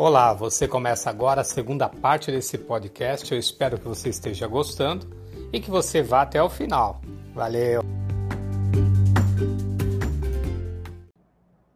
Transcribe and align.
Olá, 0.00 0.32
você 0.32 0.68
começa 0.68 1.10
agora 1.10 1.40
a 1.40 1.44
segunda 1.44 1.88
parte 1.88 2.30
desse 2.30 2.56
podcast. 2.56 3.32
Eu 3.32 3.38
espero 3.38 3.76
que 3.76 3.88
você 3.88 4.08
esteja 4.08 4.46
gostando 4.46 5.08
e 5.52 5.58
que 5.58 5.68
você 5.68 6.00
vá 6.04 6.22
até 6.22 6.40
o 6.40 6.48
final. 6.48 7.00
Valeu! 7.34 7.82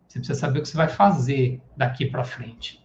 Você 0.06 0.20
precisa 0.20 0.38
saber 0.38 0.61
o 0.61 0.62
que 0.62 0.68
você 0.68 0.76
vai 0.76 0.86
fazer 0.86 1.61
daqui 1.76 2.06
para 2.06 2.22
frente. 2.22 2.80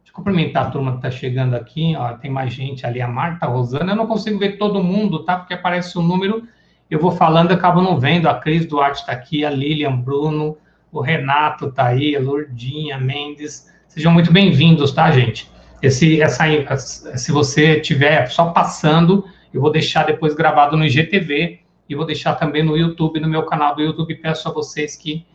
Deixa 0.00 0.10
eu 0.10 0.12
cumprimentar 0.12 0.66
a 0.66 0.70
turma 0.70 0.90
que 0.90 0.98
está 0.98 1.10
chegando 1.10 1.54
aqui. 1.54 1.96
Ó, 1.96 2.12
tem 2.18 2.30
mais 2.30 2.52
gente 2.52 2.84
ali, 2.84 3.00
a 3.00 3.08
Marta, 3.08 3.46
a 3.46 3.48
Rosana. 3.48 3.92
Eu 3.92 3.96
não 3.96 4.06
consigo 4.06 4.38
ver 4.38 4.58
todo 4.58 4.84
mundo, 4.84 5.24
tá? 5.24 5.38
Porque 5.38 5.54
aparece 5.54 5.96
o 5.96 6.02
um 6.02 6.04
número, 6.04 6.46
eu 6.90 7.00
vou 7.00 7.12
falando, 7.12 7.52
acabo 7.52 7.80
não 7.80 7.98
vendo. 7.98 8.28
A 8.28 8.38
Cris 8.38 8.66
Duarte 8.66 9.00
está 9.00 9.12
aqui, 9.12 9.42
a 9.42 9.48
Lilian, 9.48 9.96
Bruno, 9.96 10.58
o 10.92 11.00
Renato 11.00 11.68
está 11.68 11.86
aí, 11.86 12.14
a 12.14 12.20
Lourdinha, 12.20 12.98
Mendes. 12.98 13.72
Sejam 13.88 14.12
muito 14.12 14.30
bem-vindos, 14.30 14.92
tá, 14.92 15.10
gente? 15.10 15.50
Esse, 15.80 16.20
essa, 16.20 16.44
se 16.76 17.32
você 17.32 17.80
tiver 17.80 18.26
só 18.26 18.50
passando, 18.50 19.24
eu 19.54 19.60
vou 19.62 19.72
deixar 19.72 20.04
depois 20.04 20.34
gravado 20.34 20.76
no 20.76 20.84
IGTV 20.84 21.60
e 21.88 21.94
vou 21.94 22.04
deixar 22.04 22.34
também 22.34 22.62
no 22.62 22.76
YouTube, 22.76 23.18
no 23.20 23.28
meu 23.28 23.44
canal 23.44 23.74
do 23.74 23.80
YouTube. 23.80 24.14
Peço 24.16 24.46
a 24.46 24.52
vocês 24.52 24.94
que 24.94 25.26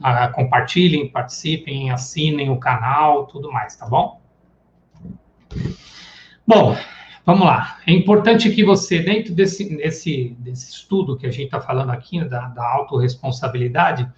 ah, 0.00 0.28
compartilhem, 0.28 1.08
participem, 1.08 1.90
assinem 1.90 2.50
o 2.50 2.56
canal, 2.56 3.26
tudo 3.26 3.50
mais, 3.50 3.74
tá 3.74 3.86
bom? 3.86 4.20
Bom, 6.46 6.76
vamos 7.26 7.44
lá. 7.44 7.78
É 7.84 7.92
importante 7.92 8.48
que 8.48 8.64
você, 8.64 9.00
dentro 9.00 9.34
desse, 9.34 9.76
desse, 9.76 10.36
desse 10.38 10.70
estudo 10.70 11.16
que 11.16 11.26
a 11.26 11.32
gente 11.32 11.46
está 11.46 11.60
falando 11.60 11.90
aqui, 11.90 12.24
da, 12.24 12.46
da 12.48 12.64
autorresponsabilidade, 12.64 14.08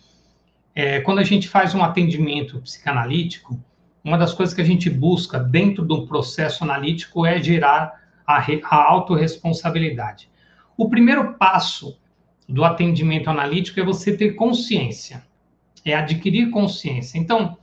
é, 0.77 1.01
quando 1.01 1.21
a 1.21 1.25
gente 1.25 1.49
faz 1.49 1.75
um 1.75 1.83
atendimento 1.83 2.61
psicanalítico, 2.61 3.59
uma 4.05 4.19
das 4.19 4.35
coisas 4.35 4.55
que 4.55 4.61
a 4.61 4.65
gente 4.65 4.91
busca 4.91 5.39
dentro 5.39 5.87
de 5.87 5.95
um 5.95 6.07
processo 6.07 6.63
analítico 6.63 7.25
é 7.25 7.43
gerar 7.43 7.99
a, 8.27 8.37
a 8.37 8.91
autorresponsabilidade. 8.91 10.31
O 10.77 10.91
primeiro 10.91 11.33
passo 11.39 11.99
do 12.47 12.63
atendimento 12.63 13.31
analítico 13.31 13.81
é 13.81 13.83
você 13.83 14.15
ter 14.15 14.33
consciência, 14.33 15.25
é 15.83 15.95
adquirir 15.95 16.51
consciência. 16.51 17.17
Então, 17.19 17.57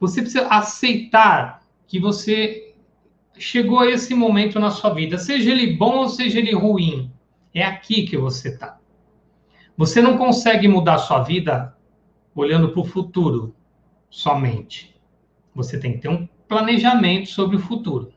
você 0.00 0.22
precisa 0.22 0.48
aceitar 0.48 1.60
que 1.86 2.00
você 2.00 2.74
chegou 3.36 3.80
a 3.80 3.90
esse 3.90 4.14
momento 4.14 4.58
na 4.58 4.70
sua 4.70 4.94
vida, 4.94 5.18
seja 5.18 5.50
ele 5.50 5.76
bom 5.76 5.98
ou 5.98 6.08
seja 6.08 6.38
ele 6.38 6.54
ruim, 6.54 7.12
é 7.52 7.62
aqui 7.62 8.06
que 8.06 8.16
você 8.16 8.48
está. 8.48 8.78
Você 9.76 10.00
não 10.00 10.16
consegue 10.16 10.66
mudar 10.66 10.94
a 10.94 10.98
sua 10.98 11.22
vida 11.22 11.76
olhando 12.34 12.70
para 12.70 12.80
o 12.80 12.84
futuro 12.84 13.54
somente. 14.08 14.94
Você 15.54 15.78
tem 15.78 15.92
que 15.92 15.98
ter 15.98 16.08
um 16.08 16.28
planejamento 16.48 17.28
sobre 17.28 17.56
o 17.56 17.60
futuro. 17.60 18.12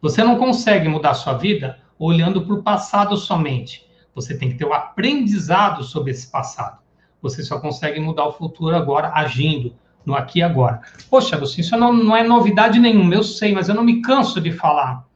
Você 0.00 0.22
não 0.22 0.36
consegue 0.36 0.88
mudar 0.88 1.14
sua 1.14 1.34
vida 1.34 1.78
olhando 1.98 2.44
para 2.44 2.54
o 2.54 2.62
passado 2.62 3.16
somente. 3.16 3.86
Você 4.14 4.36
tem 4.36 4.50
que 4.50 4.56
ter 4.56 4.64
o 4.64 4.70
um 4.70 4.74
aprendizado 4.74 5.82
sobre 5.82 6.10
esse 6.10 6.30
passado. 6.30 6.78
Você 7.22 7.42
só 7.42 7.58
consegue 7.58 7.98
mudar 8.00 8.26
o 8.26 8.32
futuro 8.32 8.76
agora 8.76 9.12
agindo 9.14 9.74
no 10.04 10.14
aqui 10.14 10.40
e 10.40 10.42
agora. 10.42 10.82
Poxa, 11.08 11.36
Agostinho, 11.36 11.64
isso 11.64 11.76
não, 11.76 11.92
não 11.92 12.16
é 12.16 12.22
novidade 12.22 12.78
nenhuma, 12.78 13.14
eu 13.14 13.22
sei, 13.22 13.52
mas 13.52 13.68
eu 13.68 13.74
não 13.74 13.82
me 13.82 14.02
canso 14.02 14.40
de 14.40 14.52
falar. 14.52 15.06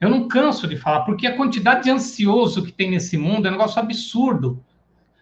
Eu 0.00 0.10
não 0.10 0.28
canso 0.28 0.66
de 0.66 0.76
falar, 0.76 1.00
porque 1.00 1.26
a 1.26 1.36
quantidade 1.36 1.84
de 1.84 1.90
ansioso 1.90 2.62
que 2.64 2.72
tem 2.72 2.90
nesse 2.90 3.16
mundo 3.16 3.46
é 3.46 3.48
um 3.48 3.52
negócio 3.52 3.80
absurdo 3.80 4.62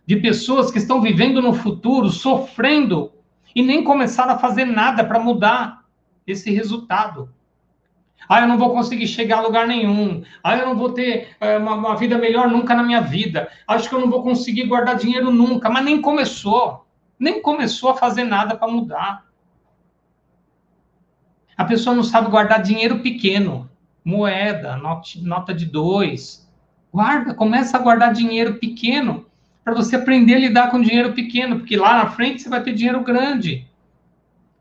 de 0.07 0.17
pessoas 0.17 0.71
que 0.71 0.79
estão 0.79 1.03
vivendo 1.03 1.43
no 1.43 1.53
futuro, 1.53 2.09
sofrendo 2.09 3.12
e 3.55 3.62
nem 3.62 3.83
começaram 3.83 4.35
a 4.35 4.39
fazer 4.39 4.65
nada 4.65 5.05
para 5.05 5.19
mudar 5.19 5.85
esse 6.27 6.51
resultado. 6.53 7.35
Ah, 8.29 8.41
eu 8.41 8.48
não 8.48 8.58
vou 8.58 8.70
conseguir 8.70 9.07
chegar 9.07 9.39
a 9.39 9.42
lugar 9.42 9.67
nenhum. 9.67 10.23
Ah, 10.42 10.57
eu 10.57 10.67
não 10.67 10.77
vou 10.77 10.92
ter 10.92 11.36
é, 11.41 11.58
uma, 11.58 11.75
uma, 11.75 11.97
vida 11.97 12.19
melhor 12.19 12.48
nunca 12.48 12.75
na 12.75 12.83
minha 12.83 13.01
vida. 13.01 13.48
Acho 13.67 13.89
que 13.89 13.95
eu 13.95 14.01
não 14.01 14.11
vou 14.11 14.23
conseguir 14.23 14.64
guardar 14.64 14.97
dinheiro 14.97 15.30
nunca. 15.30 15.69
Mas 15.69 15.85
nem 15.85 16.01
começou. 16.01 16.86
Nem 17.19 17.41
começou 17.41 17.91
a 17.91 17.97
fazer 17.97 18.25
nada 18.25 18.57
para 18.57 18.69
mudar. 18.69 19.27
A 21.57 21.64
pessoa 21.64 21.95
não 21.95 22.03
sabe 22.03 22.30
guardar 22.30 22.63
dinheiro 22.63 22.98
pequeno, 22.98 23.70
moeda, 24.05 24.79
nota 25.23 25.55
de 25.55 25.64
dois. 25.64 26.47
Guarda, 26.92 27.33
começa 27.33 27.77
a 27.77 27.80
guardar 27.80 28.13
dinheiro 28.13 28.59
pequeno 28.59 29.26
para 29.67 29.75
você 29.75 29.97
aprender 29.97 30.35
a 30.35 30.39
lidar 30.39 30.71
com 30.71 30.81
dinheiro 30.81 31.13
pequeno, 31.13 31.59
porque 31.59 31.77
lá 31.77 32.05
na 32.05 32.11
frente 32.11 32.41
você 32.41 32.49
vai 32.49 32.63
ter 32.63 32.73
dinheiro 32.73 33.03
grande. 33.03 33.67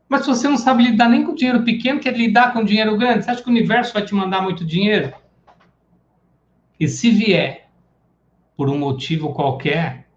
Mas 0.08 0.22
se 0.22 0.26
você 0.26 0.48
não 0.48 0.56
sabe 0.56 0.82
lidar 0.82 1.08
nem 1.08 1.22
com 1.22 1.32
dinheiro 1.32 1.62
pequeno, 1.62 2.00
quer 2.00 2.16
lidar 2.16 2.52
com 2.52 2.64
dinheiro 2.64 2.96
grande, 2.96 3.24
você 3.24 3.30
acha 3.30 3.40
que 3.40 3.48
o 3.48 3.52
universo 3.52 3.94
vai 3.94 4.04
te 4.04 4.12
mandar 4.12 4.42
muito 4.42 4.64
dinheiro? 4.64 5.14
E 6.80 6.88
se 6.88 7.08
vier 7.08 7.68
por 8.56 8.68
um 8.68 8.76
motivo 8.76 9.32
qualquer, 9.32 10.08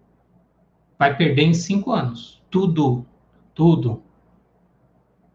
vai 0.98 1.16
perder 1.16 1.44
em 1.44 1.54
cinco 1.54 1.92
anos. 1.92 2.42
Tudo, 2.50 3.06
tudo. 3.54 4.02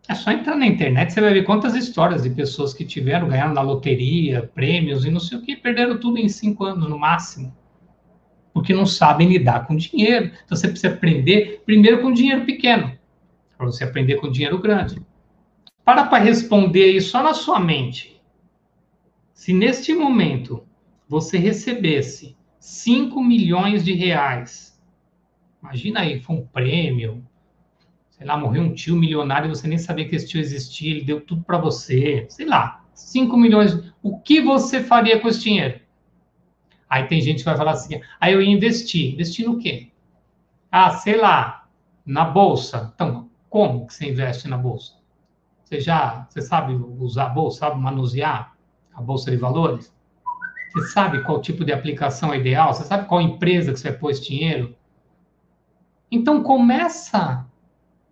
É 0.05 0.15
só 0.15 0.31
entrar 0.31 0.57
na 0.57 0.67
internet, 0.67 1.13
você 1.13 1.21
vai 1.21 1.31
ver 1.31 1.45
quantas 1.45 1.75
histórias 1.75 2.23
de 2.23 2.29
pessoas 2.29 2.73
que 2.73 2.83
tiveram, 2.83 3.29
ganhando 3.29 3.53
na 3.53 3.61
loteria, 3.61 4.51
prêmios 4.53 5.05
e 5.05 5.09
não 5.09 5.21
sei 5.21 5.37
o 5.37 5.41
que, 5.41 5.55
perderam 5.55 5.97
tudo 5.97 6.17
em 6.17 6.27
cinco 6.27 6.65
anos 6.65 6.89
no 6.89 6.99
máximo 6.99 7.55
porque 8.55 8.73
não 8.73 8.85
sabem 8.85 9.27
lidar 9.27 9.67
com 9.67 9.75
dinheiro. 9.75 10.31
Então 10.45 10.55
você 10.55 10.69
precisa 10.69 10.93
aprender 10.93 11.61
primeiro 11.65 12.01
com 12.01 12.13
dinheiro 12.13 12.45
pequeno, 12.45 12.97
para 13.57 13.65
você 13.65 13.83
aprender 13.83 14.15
com 14.15 14.31
dinheiro 14.31 14.57
grande. 14.57 14.95
Para 15.83 16.05
para 16.05 16.23
responder 16.23 16.85
aí 16.85 17.01
só 17.01 17.21
na 17.21 17.33
sua 17.33 17.59
mente. 17.59 18.21
Se 19.33 19.51
neste 19.51 19.93
momento 19.93 20.65
você 21.05 21.37
recebesse 21.37 22.37
5 22.57 23.21
milhões 23.21 23.83
de 23.83 23.91
reais, 23.91 24.81
imagina 25.61 25.99
aí, 25.99 26.21
foi 26.21 26.37
um 26.37 26.45
prêmio, 26.45 27.21
sei 28.09 28.25
lá, 28.25 28.37
morreu 28.37 28.63
um 28.63 28.73
tio 28.73 28.95
milionário 28.95 29.47
e 29.47 29.49
você 29.49 29.67
nem 29.67 29.77
sabia 29.77 30.07
que 30.07 30.15
esse 30.15 30.29
tio 30.29 30.39
existia, 30.39 30.91
ele 30.91 31.03
deu 31.03 31.19
tudo 31.19 31.43
para 31.43 31.57
você, 31.57 32.25
sei 32.29 32.45
lá, 32.45 32.85
5 32.93 33.35
milhões, 33.35 33.77
o 34.01 34.17
que 34.17 34.39
você 34.39 34.81
faria 34.81 35.19
com 35.19 35.27
esse 35.27 35.41
dinheiro? 35.41 35.81
Aí 36.95 37.07
tem 37.07 37.19
gente 37.19 37.39
que 37.39 37.43
vai 37.43 37.57
falar 37.57 37.71
assim, 37.71 37.99
aí 38.21 38.31
eu 38.31 38.41
ia 38.41 38.49
investir. 38.49 39.15
Investir 39.15 39.45
no 39.45 39.57
quê? 39.57 39.89
Ah, 40.71 40.91
sei 40.91 41.17
lá, 41.17 41.67
na 42.05 42.23
bolsa. 42.23 42.93
Então, 42.95 43.29
como 43.49 43.85
que 43.85 43.93
você 43.93 44.09
investe 44.09 44.47
na 44.47 44.57
bolsa? 44.57 44.93
Você 45.65 45.81
já, 45.81 46.25
você 46.29 46.41
sabe 46.41 46.73
usar 46.73 47.25
a 47.25 47.29
bolsa, 47.29 47.59
sabe 47.59 47.81
manusear 47.81 48.55
a 48.93 49.01
bolsa 49.01 49.29
de 49.29 49.35
valores? 49.35 49.93
Você 50.71 50.87
sabe 50.87 51.21
qual 51.23 51.41
tipo 51.41 51.65
de 51.65 51.73
aplicação 51.73 52.33
é 52.33 52.37
ideal? 52.37 52.73
Você 52.73 52.85
sabe 52.85 53.09
qual 53.09 53.19
empresa 53.19 53.73
que 53.73 53.79
você 53.79 53.89
esse 54.09 54.23
dinheiro? 54.23 54.73
Então, 56.09 56.43
começa 56.43 57.45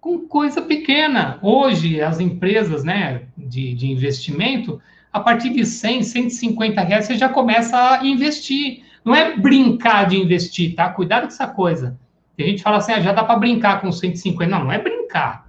com 0.02 0.28
coisa 0.28 0.62
pequena. 0.62 1.40
Hoje, 1.42 2.02
as 2.02 2.20
empresas 2.20 2.84
né, 2.84 3.28
de, 3.38 3.74
de 3.76 3.90
investimento, 3.90 4.82
a 5.14 5.20
partir 5.20 5.52
de 5.52 5.64
100, 5.64 6.04
150 6.04 6.82
reais, 6.82 7.06
você 7.06 7.16
já 7.16 7.30
começa 7.30 7.78
a 7.78 8.06
investir. 8.06 8.84
Não 9.06 9.14
é 9.14 9.38
brincar 9.38 10.08
de 10.08 10.18
investir, 10.18 10.74
tá? 10.76 10.90
Cuidado 10.90 11.22
com 11.22 11.28
essa 11.28 11.46
coisa. 11.46 12.00
Tem 12.36 12.48
gente 12.48 12.58
que 12.58 12.64
fala 12.64 12.78
assim, 12.78 12.94
ah, 12.94 13.00
já 13.00 13.14
dá 13.14 13.24
para 13.24 13.38
brincar 13.38 13.80
com 13.80 13.92
150. 13.92 14.50
Não, 14.50 14.64
não 14.66 14.72
é 14.72 14.80
brincar. 14.80 15.48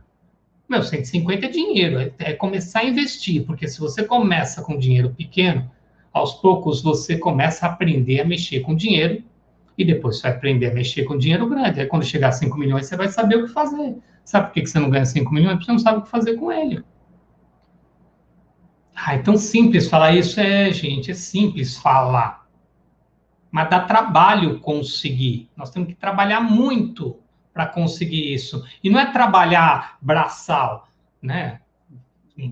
Meu, 0.68 0.82
150 0.82 1.46
é 1.46 1.48
dinheiro, 1.48 1.98
é, 1.98 2.12
é 2.18 2.32
começar 2.34 2.80
a 2.80 2.84
investir, 2.84 3.44
porque 3.44 3.66
se 3.66 3.80
você 3.80 4.02
começa 4.02 4.62
com 4.62 4.78
dinheiro 4.78 5.10
pequeno, 5.10 5.70
aos 6.12 6.34
poucos 6.34 6.82
você 6.82 7.16
começa 7.16 7.66
a 7.66 7.70
aprender 7.70 8.20
a 8.20 8.24
mexer 8.24 8.60
com 8.60 8.74
dinheiro 8.74 9.22
e 9.76 9.84
depois 9.84 10.16
você 10.16 10.22
vai 10.22 10.32
aprender 10.32 10.70
a 10.70 10.74
mexer 10.74 11.04
com 11.04 11.16
dinheiro 11.16 11.48
grande. 11.48 11.80
Aí 11.80 11.86
quando 11.86 12.04
chegar 12.04 12.28
a 12.28 12.32
5 12.32 12.56
milhões, 12.58 12.86
você 12.86 12.96
vai 12.96 13.08
saber 13.08 13.36
o 13.36 13.46
que 13.46 13.52
fazer. 13.52 13.96
Sabe 14.24 14.46
por 14.46 14.54
que 14.54 14.66
você 14.66 14.78
não 14.78 14.90
ganha 14.90 15.04
5 15.04 15.32
milhões? 15.32 15.54
Porque 15.54 15.66
você 15.66 15.72
não 15.72 15.78
sabe 15.78 15.98
o 15.98 16.02
que 16.02 16.10
fazer 16.10 16.34
com 16.36 16.52
ele. 16.52 16.82
Ah, 18.94 19.14
é 19.14 19.18
tão 19.18 19.36
simples 19.36 19.88
falar 19.88 20.12
isso, 20.12 20.38
é, 20.38 20.72
gente, 20.72 21.10
é 21.10 21.14
simples 21.14 21.76
falar. 21.76 22.46
Mas 23.50 23.70
dá 23.70 23.80
trabalho 23.80 24.60
conseguir. 24.60 25.48
Nós 25.56 25.70
temos 25.70 25.88
que 25.88 25.94
trabalhar 25.94 26.40
muito 26.40 27.18
para 27.52 27.66
conseguir 27.66 28.34
isso. 28.34 28.64
E 28.82 28.90
não 28.90 28.98
é 28.98 29.06
trabalhar 29.06 29.96
braçal, 30.00 30.88
né? 31.22 31.60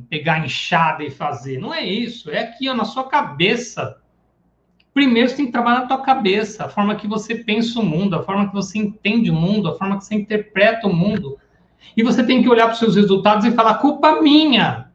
Pegar 0.09 0.45
enxada 0.45 1.03
e 1.03 1.11
fazer. 1.11 1.59
Não 1.59 1.75
é 1.75 1.85
isso. 1.85 2.31
É 2.31 2.39
aqui, 2.39 2.69
ó, 2.69 2.75
na 2.75 2.85
sua 2.85 3.09
cabeça. 3.09 4.01
Primeiro 4.95 5.29
você 5.29 5.37
tem 5.37 5.47
que 5.47 5.53
trabalhar 5.53 5.81
na 5.81 5.87
tua 5.87 6.03
cabeça, 6.03 6.67
a 6.67 6.69
forma 6.69 6.95
que 6.95 7.09
você 7.09 7.35
pensa 7.35 7.81
o 7.81 7.85
mundo, 7.85 8.15
a 8.15 8.23
forma 8.23 8.47
que 8.47 8.55
você 8.55 8.79
entende 8.79 9.31
o 9.31 9.35
mundo, 9.35 9.69
a 9.69 9.77
forma 9.77 9.99
que 9.99 10.05
você 10.05 10.15
interpreta 10.15 10.87
o 10.87 10.95
mundo. 10.95 11.39
E 11.97 12.03
você 12.03 12.23
tem 12.23 12.43
que 12.43 12.49
olhar 12.49 12.67
para 12.67 12.75
os 12.75 12.79
seus 12.79 12.95
resultados 12.95 13.45
e 13.45 13.53
falar: 13.53 13.79
culpa 13.79 14.21
minha. 14.21 14.92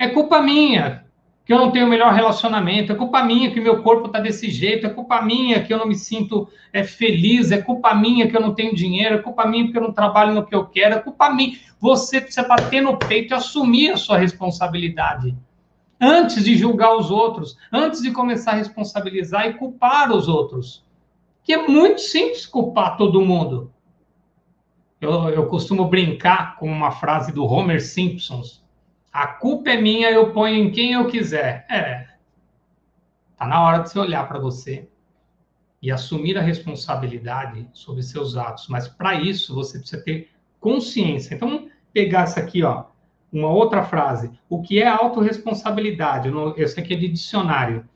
É 0.00 0.08
culpa 0.08 0.40
minha. 0.40 1.04
que 1.44 1.52
eu 1.52 1.58
não 1.58 1.70
tenho 1.70 1.86
o 1.86 1.90
melhor 1.90 2.14
relacionamento, 2.14 2.92
é 2.92 2.94
culpa 2.94 3.22
minha 3.22 3.50
que 3.50 3.60
meu 3.60 3.82
corpo 3.82 4.06
está 4.06 4.18
desse 4.20 4.48
jeito, 4.48 4.86
é 4.86 4.90
culpa 4.90 5.20
minha 5.20 5.62
que 5.62 5.74
eu 5.74 5.78
não 5.78 5.86
me 5.86 5.96
sinto 5.96 6.48
é, 6.72 6.84
feliz, 6.84 7.50
é 7.50 7.60
culpa 7.60 7.92
minha 7.92 8.28
que 8.28 8.36
eu 8.36 8.40
não 8.40 8.54
tenho 8.54 8.74
dinheiro, 8.74 9.16
é 9.16 9.18
culpa 9.18 9.44
minha 9.46 9.64
porque 9.64 9.76
eu 9.76 9.82
não 9.82 9.92
trabalho 9.92 10.32
no 10.32 10.46
que 10.46 10.54
eu 10.54 10.64
quero, 10.64 10.94
é 10.94 10.98
culpa 11.00 11.28
minha. 11.28 11.58
Você 11.78 12.18
precisa 12.18 12.48
bater 12.48 12.80
no 12.80 12.96
peito 12.96 13.34
e 13.34 13.36
assumir 13.36 13.90
a 13.90 13.96
sua 13.98 14.16
responsabilidade. 14.16 15.36
Antes 16.00 16.44
de 16.44 16.56
julgar 16.56 16.96
os 16.96 17.10
outros, 17.10 17.58
antes 17.70 18.00
de 18.00 18.10
começar 18.10 18.52
a 18.52 18.56
responsabilizar 18.56 19.48
e 19.48 19.54
culpar 19.54 20.10
os 20.12 20.28
outros. 20.28 20.82
Que 21.42 21.52
é 21.52 21.68
muito 21.68 22.00
simples 22.00 22.46
culpar 22.46 22.96
todo 22.96 23.20
mundo. 23.20 23.70
Eu, 24.98 25.28
eu 25.28 25.46
costumo 25.46 25.88
brincar 25.88 26.56
com 26.56 26.70
uma 26.70 26.92
frase 26.92 27.32
do 27.32 27.44
Homer 27.44 27.82
Simpsons 27.84 28.59
a 29.12 29.26
culpa 29.26 29.70
é 29.70 29.80
minha, 29.80 30.10
eu 30.10 30.32
ponho 30.32 30.54
em 30.56 30.70
quem 30.70 30.92
eu 30.92 31.08
quiser. 31.08 31.66
É. 31.68 32.06
Tá 33.36 33.46
na 33.46 33.62
hora 33.62 33.82
de 33.82 33.90
você 33.90 33.98
olhar 33.98 34.28
para 34.28 34.38
você 34.38 34.88
e 35.82 35.90
assumir 35.90 36.36
a 36.36 36.42
responsabilidade 36.42 37.66
sobre 37.72 38.02
seus 38.02 38.36
atos. 38.36 38.68
Mas 38.68 38.86
para 38.86 39.14
isso 39.14 39.54
você 39.54 39.78
precisa 39.78 40.02
ter 40.02 40.28
consciência. 40.60 41.34
Então, 41.34 41.68
pegar 41.92 42.22
essa 42.22 42.40
aqui, 42.40 42.62
ó, 42.62 42.84
uma 43.32 43.48
outra 43.48 43.82
frase. 43.82 44.30
O 44.48 44.60
que 44.60 44.80
é 44.80 44.88
autorresponsabilidade? 44.88 46.30
Esse 46.56 46.80
aqui 46.80 46.94
é 46.94 46.96
de 46.96 47.08
dicionário. 47.08 47.88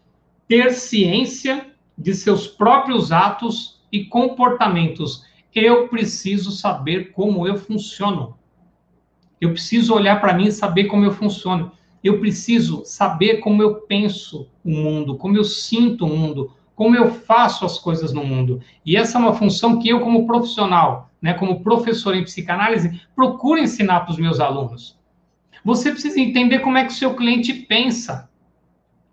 Ter 0.49 0.73
ciência 0.73 1.67
de 1.97 2.15
seus 2.15 2.47
próprios 2.47 3.13
atos 3.13 3.81
e 3.93 4.05
comportamentos. 4.05 5.25
Eu 5.55 5.89
preciso 5.89 6.51
saber 6.51 7.13
como 7.13 7.47
eu 7.47 7.57
funciono. 7.57 8.37
Eu 9.45 9.53
preciso 9.53 9.95
olhar 9.95 10.23
para 10.23 10.33
mim 10.33 10.47
e 10.47 10.53
saber 10.53 10.85
como 10.85 11.05
eu 11.05 11.13
funciono. 11.13 11.73
Eu 12.03 12.19
preciso 12.19 12.83
saber 12.87 13.41
como 13.41 13.63
eu 13.63 13.75
penso 13.83 14.49
o 14.65 14.71
mundo, 14.71 15.19
como 15.19 15.37
eu 15.37 15.45
sinto 15.45 16.07
o 16.07 16.09
mundo, 16.09 16.51
como 16.75 16.97
eu 16.97 17.11
faço 17.11 17.67
as 17.67 17.79
coisas 17.79 18.11
no 18.11 18.25
mundo. 18.25 18.63
E 18.87 18.97
essa 18.97 19.19
é 19.19 19.21
uma 19.21 19.35
função 19.35 19.79
que 19.79 19.91
eu, 19.91 20.01
como 20.01 20.27
profissional, 20.27 21.11
né, 21.21 21.35
como 21.35 21.63
professor 21.63 22.15
em 22.15 22.25
psicanálise, 22.25 23.03
procuro 23.15 23.61
ensinar 23.61 24.01
para 24.01 24.13
os 24.13 24.19
meus 24.19 24.41
alunos. 24.41 24.99
Você 25.63 25.91
precisa 25.91 26.19
entender 26.19 26.61
como 26.61 26.79
é 26.79 26.85
que 26.85 26.93
o 26.93 26.97
seu 26.97 27.15
cliente 27.15 27.53
pensa. 27.53 28.31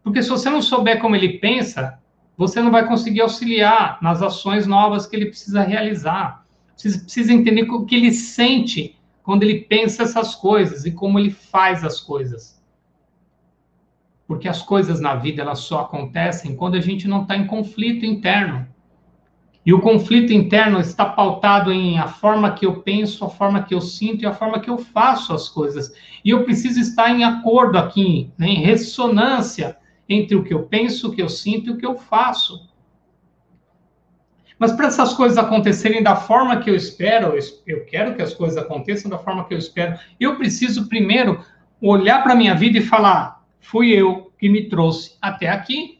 Porque 0.02 0.24
se 0.24 0.30
você 0.30 0.50
não 0.50 0.62
souber 0.62 1.02
como 1.02 1.14
ele 1.14 1.40
pensa, 1.40 2.00
você 2.38 2.62
não 2.62 2.72
vai 2.72 2.88
conseguir 2.88 3.20
auxiliar 3.20 3.98
nas 4.02 4.22
ações 4.22 4.66
novas 4.66 5.06
que 5.06 5.14
ele 5.14 5.26
precisa 5.26 5.62
realizar. 5.62 6.46
Você 6.78 6.98
precisa 7.00 7.34
entender 7.34 7.70
o 7.70 7.86
que 7.86 7.96
ele 7.96 8.14
sente 8.14 8.98
quando 9.24 9.44
ele 9.44 9.62
pensa 9.62 10.04
essas 10.04 10.36
coisas 10.36 10.86
e 10.86 10.92
como 10.92 11.20
ele 11.20 11.30
faz 11.30 11.84
as 11.84 12.00
coisas. 12.00 12.62
Porque 14.28 14.48
as 14.48 14.62
coisas 14.62 15.00
na 15.00 15.16
vida 15.16 15.42
elas 15.42 15.60
só 15.60 15.82
acontecem 15.82 16.56
quando 16.56 16.76
a 16.76 16.82
gente 16.82 17.08
não 17.08 17.24
está 17.24 17.36
em 17.36 17.46
conflito 17.46 18.06
interno. 18.06 18.68
E 19.64 19.74
o 19.74 19.80
conflito 19.80 20.34
interno 20.34 20.80
está 20.80 21.06
pautado 21.06 21.72
em 21.72 22.00
a 22.00 22.08
forma 22.08 22.52
que 22.52 22.66
eu 22.66 22.82
penso, 22.82 23.24
a 23.24 23.30
forma 23.30 23.62
que 23.62 23.76
eu 23.76 23.82
sinto 23.82 24.24
e 24.24 24.26
a 24.26 24.34
forma 24.34 24.60
que 24.60 24.70
eu 24.70 24.78
faço 24.78 25.34
as 25.34 25.48
coisas. 25.48 25.94
E 26.26 26.32
eu 26.32 26.44
preciso 26.44 26.80
estar 26.80 27.12
em 27.12 27.24
acordo 27.24 27.78
aqui, 27.78 28.32
né, 28.38 28.48
em 28.48 28.64
ressonância 28.64 29.78
entre 30.10 30.36
o 30.36 30.44
que 30.44 30.54
eu 30.54 30.64
penso, 30.64 31.10
o 31.10 31.12
que 31.14 31.22
eu 31.22 31.30
sinto 31.30 31.68
e 31.68 31.74
o 31.74 31.78
que 31.78 31.86
eu 31.86 31.96
faço. 31.96 32.71
Mas 34.62 34.74
para 34.74 34.86
essas 34.86 35.16
coisas 35.16 35.40
acontecerem 35.40 36.04
da 36.04 36.16
forma 36.16 36.62
que 36.62 36.70
eu 36.70 36.76
espero, 36.76 37.36
eu 37.66 37.84
quero 37.84 38.16
que 38.16 38.22
as 38.22 38.32
coisas 38.32 38.60
aconteçam 38.60 39.10
da 39.10 39.18
forma 39.18 39.44
que 39.46 39.56
eu 39.56 39.58
espero, 39.58 39.98
eu 40.20 40.36
preciso 40.36 40.88
primeiro 40.88 41.44
olhar 41.82 42.22
para 42.22 42.34
a 42.34 42.36
minha 42.36 42.54
vida 42.54 42.78
e 42.78 42.86
falar: 42.86 43.44
fui 43.60 43.90
eu 43.92 44.32
que 44.38 44.48
me 44.48 44.70
trouxe 44.70 45.18
até 45.20 45.50
aqui. 45.50 46.00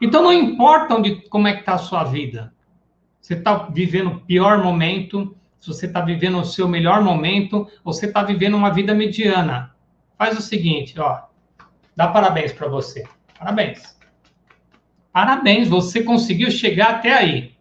Então 0.00 0.20
não 0.20 0.32
importa 0.32 0.96
onde, 0.96 1.14
como 1.28 1.46
é 1.46 1.52
que 1.52 1.60
está 1.60 1.74
a 1.74 1.78
sua 1.78 2.02
vida. 2.02 2.52
Você 3.20 3.34
está 3.34 3.68
vivendo 3.72 4.08
o 4.08 4.20
pior 4.22 4.64
momento, 4.64 5.36
se 5.60 5.68
você 5.68 5.86
está 5.86 6.00
vivendo 6.00 6.40
o 6.40 6.44
seu 6.44 6.66
melhor 6.66 7.02
momento, 7.02 7.68
ou 7.84 7.92
você 7.92 8.06
está 8.06 8.20
vivendo 8.20 8.56
uma 8.56 8.70
vida 8.70 8.92
mediana. 8.92 9.76
Faz 10.18 10.36
o 10.36 10.42
seguinte, 10.42 10.98
ó. 10.98 11.22
Dá 11.94 12.08
parabéns 12.08 12.52
para 12.52 12.66
você. 12.66 13.04
Parabéns. 13.38 14.01
Parabéns, 15.12 15.68
você 15.68 16.02
conseguiu 16.02 16.50
chegar 16.50 16.90
até 16.90 17.12
aí. 17.12 17.52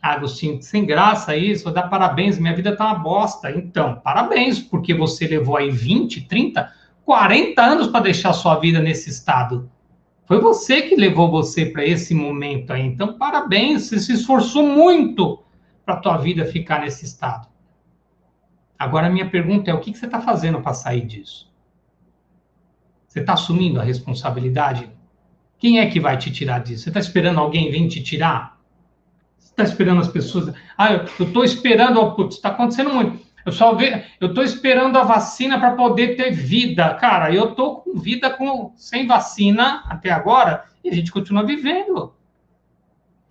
Agostinho, 0.00 0.60
sem 0.62 0.86
graça 0.86 1.36
isso, 1.36 1.64
vou 1.64 1.72
dar 1.72 1.84
parabéns, 1.84 2.38
minha 2.38 2.54
vida 2.54 2.76
tá 2.76 2.86
uma 2.86 2.98
bosta. 2.98 3.50
Então, 3.50 3.96
parabéns, 3.96 4.60
porque 4.60 4.94
você 4.94 5.26
levou 5.26 5.56
aí 5.56 5.70
20, 5.70 6.22
30, 6.22 6.72
40 7.04 7.62
anos 7.62 7.86
para 7.88 8.00
deixar 8.00 8.32
sua 8.32 8.56
vida 8.58 8.80
nesse 8.80 9.10
estado. 9.10 9.70
Foi 10.24 10.40
você 10.40 10.82
que 10.82 10.96
levou 10.96 11.30
você 11.30 11.66
para 11.66 11.84
esse 11.84 12.14
momento 12.14 12.72
aí. 12.72 12.86
Então, 12.86 13.18
parabéns, 13.18 13.82
você 13.82 13.98
se 13.98 14.12
esforçou 14.12 14.66
muito 14.66 15.42
para 15.84 15.96
tua 15.96 16.16
vida 16.16 16.46
ficar 16.46 16.80
nesse 16.80 17.04
estado. 17.04 17.48
Agora, 18.78 19.08
a 19.08 19.10
minha 19.10 19.28
pergunta 19.28 19.70
é: 19.70 19.74
o 19.74 19.80
que, 19.80 19.92
que 19.92 19.98
você 19.98 20.06
está 20.06 20.20
fazendo 20.20 20.60
para 20.60 20.74
sair 20.74 21.06
disso? 21.06 21.52
Você 23.06 23.20
está 23.20 23.34
assumindo 23.34 23.80
a 23.80 23.84
responsabilidade 23.84 24.90
quem 25.62 25.78
é 25.78 25.86
que 25.86 26.00
vai 26.00 26.16
te 26.16 26.28
tirar 26.28 26.58
disso? 26.58 26.82
Você 26.82 26.90
está 26.90 26.98
esperando 26.98 27.38
alguém 27.38 27.70
vir 27.70 27.86
te 27.86 28.02
tirar? 28.02 28.58
Você 29.38 29.50
está 29.50 29.62
esperando 29.62 30.00
as 30.00 30.08
pessoas. 30.08 30.52
Ah, 30.76 30.92
eu 30.92 31.04
estou 31.24 31.44
esperando. 31.44 32.00
Oh, 32.00 32.16
putz, 32.16 32.34
está 32.34 32.48
acontecendo 32.48 32.92
muito. 32.92 33.24
Eu 33.46 33.52
só 33.52 33.72
vejo. 33.72 34.02
Eu 34.20 34.30
estou 34.30 34.42
esperando 34.42 34.98
a 34.98 35.04
vacina 35.04 35.60
para 35.60 35.76
poder 35.76 36.16
ter 36.16 36.32
vida. 36.32 36.92
Cara, 36.94 37.32
eu 37.32 37.50
estou 37.50 37.76
com 37.76 37.96
vida 37.96 38.28
com, 38.28 38.72
sem 38.74 39.06
vacina 39.06 39.84
até 39.86 40.10
agora 40.10 40.64
e 40.82 40.88
a 40.88 40.92
gente 40.92 41.12
continua 41.12 41.46
vivendo. 41.46 42.12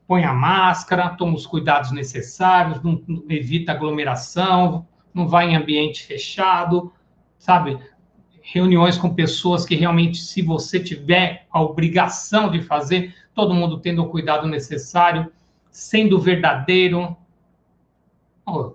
Põe 0.07 0.24
a 0.24 0.33
máscara, 0.33 1.10
toma 1.10 1.36
os 1.36 1.45
cuidados 1.45 1.92
necessários, 1.92 2.81
não, 2.81 3.04
não 3.06 3.25
evita 3.28 3.74
aglomeração, 3.74 4.88
não 5.13 5.28
vai 5.28 5.50
em 5.50 5.57
ambiente 5.57 6.06
fechado, 6.06 6.94
sabe? 7.38 7.78
Reuniões 8.42 8.98
com 8.98 9.14
pessoas 9.14 9.66
que 9.66 9.76
realmente, 9.76 10.18
se 10.18 10.42
você 10.42 10.80
tiver 10.80 11.48
a 11.52 11.62
obrigação 11.62 12.50
de 12.50 12.62
fazer, 12.62 13.14
todo 13.34 13.54
mundo 13.54 13.80
tendo 13.80 14.04
o 14.04 14.10
cuidado 14.10 14.48
necessário, 14.48 15.32
sendo 15.70 16.20
verdadeiro. 16.20 17.16
Oh, 18.46 18.74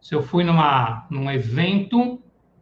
se 0.00 0.14
eu 0.14 0.22
fui 0.22 0.44
numa, 0.44 1.06
num 1.10 1.30
evento 1.30 2.20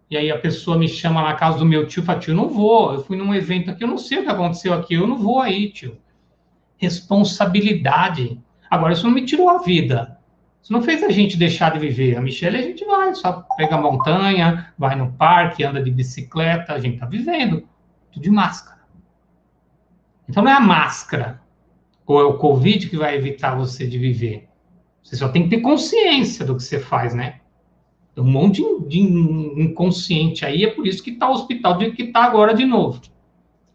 e 0.08 0.16
aí 0.16 0.30
a 0.30 0.38
pessoa 0.38 0.78
me 0.78 0.88
chama 0.88 1.22
na 1.22 1.34
casa 1.34 1.58
do 1.58 1.66
meu 1.66 1.86
tio, 1.86 2.02
fala, 2.02 2.20
tio, 2.20 2.34
não 2.34 2.48
vou, 2.48 2.94
eu 2.94 3.04
fui 3.04 3.16
num 3.16 3.34
evento 3.34 3.70
aqui, 3.70 3.82
eu 3.82 3.88
não 3.88 3.98
sei 3.98 4.20
o 4.20 4.22
que 4.22 4.30
aconteceu 4.30 4.72
aqui, 4.72 4.94
eu 4.94 5.06
não 5.06 5.18
vou 5.18 5.40
aí, 5.40 5.70
tio. 5.70 5.98
Responsabilidade. 6.76 8.40
Agora, 8.70 8.92
isso 8.92 9.06
não 9.06 9.14
me 9.14 9.24
tirou 9.24 9.48
a 9.48 9.58
vida. 9.58 10.15
Isso 10.66 10.72
não 10.72 10.82
fez 10.82 11.00
a 11.04 11.10
gente 11.10 11.36
deixar 11.36 11.70
de 11.72 11.78
viver. 11.78 12.16
A 12.16 12.20
Michelle, 12.20 12.56
a 12.56 12.62
gente 12.62 12.84
vai, 12.84 13.14
só 13.14 13.46
pega 13.56 13.76
a 13.76 13.80
montanha, 13.80 14.74
vai 14.76 14.96
no 14.96 15.12
parque, 15.12 15.62
anda 15.62 15.80
de 15.80 15.92
bicicleta, 15.92 16.72
a 16.72 16.80
gente 16.80 16.98
tá 16.98 17.06
vivendo. 17.06 17.68
Tudo 18.10 18.24
de 18.24 18.30
máscara. 18.30 18.80
Então 20.28 20.42
não 20.42 20.50
é 20.50 20.54
a 20.54 20.60
máscara 20.60 21.40
ou 22.04 22.20
é 22.20 22.24
o 22.24 22.36
Covid 22.36 22.88
que 22.88 22.96
vai 22.96 23.14
evitar 23.14 23.54
você 23.54 23.86
de 23.86 23.96
viver. 23.96 24.48
Você 25.04 25.14
só 25.14 25.28
tem 25.28 25.44
que 25.44 25.50
ter 25.50 25.60
consciência 25.60 26.44
do 26.44 26.56
que 26.56 26.64
você 26.64 26.80
faz, 26.80 27.14
né? 27.14 27.38
Tem 28.12 28.24
um 28.24 28.28
monte 28.28 28.60
de 28.88 28.98
inconsciente 28.98 30.44
aí, 30.44 30.64
é 30.64 30.70
por 30.72 30.84
isso 30.84 31.00
que 31.00 31.10
está 31.10 31.28
o 31.28 31.32
hospital 31.32 31.78
de 31.78 31.92
que 31.92 32.02
está 32.02 32.24
agora 32.24 32.52
de 32.52 32.64
novo. 32.64 33.00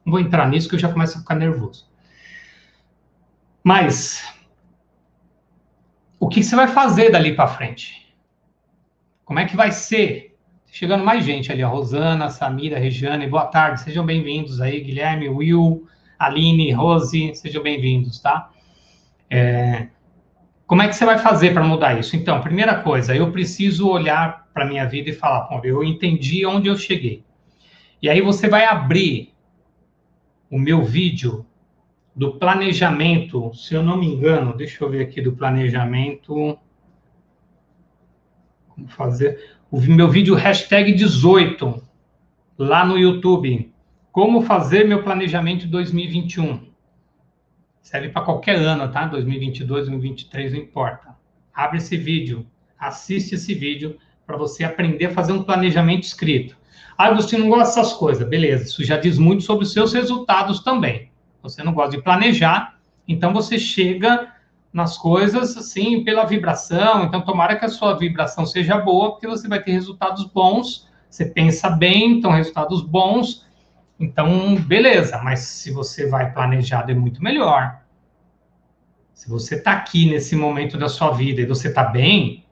Não 0.04 0.12
vou 0.12 0.20
entrar 0.20 0.46
nisso 0.50 0.68
que 0.68 0.76
eu 0.76 0.80
já 0.80 0.92
começo 0.92 1.18
a 1.18 1.22
ficar 1.22 1.36
nervoso. 1.36 1.90
Mas 3.64 4.41
o 6.22 6.30
que 6.30 6.44
você 6.44 6.56
vai 6.56 6.68
fazer 6.68 7.10
dali 7.10 7.34
para 7.34 7.48
frente? 7.48 8.14
Como 9.26 9.40
é 9.40 9.46
que 9.46 9.56
vai 9.56 9.72
ser? 9.72 10.38
Chegando 10.72 11.04
mais 11.04 11.26
gente 11.26 11.52
ali, 11.52 11.64
a 11.64 11.68
Rosana, 11.68 12.30
Samira, 12.30 12.78
Regiane, 12.78 13.26
boa 13.26 13.48
tarde, 13.48 13.82
sejam 13.82 14.06
bem-vindos 14.06 14.62
aí, 14.62 14.82
Guilherme, 14.82 15.28
Will, 15.28 15.88
Aline, 16.20 16.72
Rose, 16.74 17.34
sejam 17.34 17.64
bem-vindos, 17.64 18.20
tá? 18.20 18.52
É, 19.32 19.88
como 20.68 20.84
é 20.84 20.88
que 20.88 20.96
você 20.96 21.06
vai 21.06 21.18
fazer 21.18 21.56
para 21.56 21.64
mudar 21.64 22.00
isso? 22.00 22.16
Então, 22.16 22.40
primeira 22.40 22.76
coisa, 22.84 23.16
eu 23.16 23.32
preciso 23.32 23.90
olhar 23.90 24.48
para 24.54 24.64
minha 24.64 24.86
vida 24.86 25.10
e 25.10 25.14
falar, 25.14 25.48
bom, 25.50 25.60
eu 25.64 25.84
entendi 25.84 26.46
onde 26.46 26.68
eu 26.68 26.78
cheguei. 26.78 27.26
E 28.00 28.08
aí 28.08 28.22
você 28.22 28.48
vai 28.48 28.66
abrir 28.66 29.34
o 30.52 30.60
meu 30.60 30.84
vídeo 30.84 31.48
do 32.16 32.34
planejamento, 32.34 33.54
se 33.54 33.74
eu 33.74 33.82
não 33.82 33.98
me 33.98 34.08
engano, 34.08 34.56
deixa 34.56 34.84
eu 34.84 34.90
ver 34.90 35.02
aqui 35.04 35.22
do 35.22 35.34
planejamento. 35.34 36.58
Como 38.68 38.88
fazer? 38.90 39.58
O 39.70 39.80
meu 39.80 40.10
vídeo 40.10 40.36
hashtag 40.36 40.94
18, 40.94 41.82
lá 42.58 42.86
no 42.86 42.98
YouTube. 42.98 43.72
Como 44.12 44.42
fazer 44.42 44.86
meu 44.86 45.04
planejamento 45.04 45.68
2021. 45.68 46.70
Serve 47.82 48.10
para 48.10 48.24
qualquer 48.24 48.58
ano, 48.58 48.92
tá? 48.92 49.06
2022, 49.06 49.88
2023, 49.88 50.54
não 50.54 50.60
importa. 50.60 51.16
Abre 51.54 51.78
esse 51.78 51.98
vídeo, 51.98 52.46
assiste 52.78 53.36
esse 53.36 53.54
vídeo 53.54 53.98
para 54.26 54.38
você 54.38 54.64
aprender 54.64 55.06
a 55.06 55.12
fazer 55.12 55.32
um 55.32 55.44
planejamento 55.44 56.04
escrito. 56.04 56.58
Ah, 56.98 57.06
Agostinho, 57.06 57.44
não 57.44 57.50
gosta 57.50 57.82
dessas 57.82 57.94
coisas. 57.94 58.28
Beleza, 58.28 58.66
isso 58.66 58.84
já 58.84 58.98
diz 58.98 59.18
muito 59.18 59.44
sobre 59.44 59.64
os 59.66 59.74
seus 59.74 59.94
resultados 59.94 60.62
também. 60.62 61.11
Você 61.42 61.64
não 61.64 61.74
gosta 61.74 61.98
de 61.98 62.04
planejar, 62.04 62.78
então 63.08 63.34
você 63.34 63.58
chega 63.58 64.32
nas 64.72 64.98
coisas 64.98 65.58
assim 65.58 66.04
pela 66.04 66.26
vibração. 66.26 67.04
Então, 67.04 67.22
tomara 67.22 67.56
que 67.56 67.66
a 67.66 67.70
sua 67.70 67.98
vibração 67.98 68.46
seja 68.46 68.78
boa, 68.78 69.12
porque 69.12 69.28
você 69.28 69.48
vai 69.48 69.62
ter 69.62 69.72
resultados 69.72 70.26
bons. 70.26 70.88
Você 71.10 71.26
pensa 71.26 71.70
bem, 71.70 72.14
então 72.14 72.32
resultados 72.32 72.82
bons. 72.82 73.46
Então, 74.00 74.56
beleza, 74.56 75.20
mas 75.24 75.40
se 75.42 75.72
você 75.72 76.08
vai 76.08 76.32
planejado 76.32 76.92
é 76.92 76.96
muito 76.96 77.22
melhor. 77.22 77.82
Se 79.14 79.30
você 79.30 79.56
está 79.56 79.74
aqui 79.74 80.10
nesse 80.10 80.36
momento 80.36 80.78
da 80.78 80.90
sua 80.90 81.12
vida 81.12 81.42
e 81.42 81.46
você 81.46 81.68
está 81.68 81.84
bem, 81.84 82.44